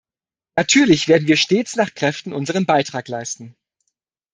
Natürlich 0.57 1.07
werden 1.07 1.27
wir 1.27 1.37
stets 1.37 1.75
nach 1.75 1.93
Kräften 1.93 2.33
unseren 2.33 2.65
Beitrag 2.65 3.07
leisten. 3.07 3.55